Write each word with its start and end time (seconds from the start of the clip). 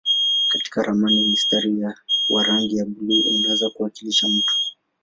Katika 0.47 0.83
ramani 0.83 1.31
mstari 1.31 1.85
wa 2.29 2.43
rangi 2.43 2.77
ya 2.77 2.85
buluu 2.85 3.37
unaweza 3.39 3.69
kuwakilisha 3.69 4.27
mto. 4.29 4.53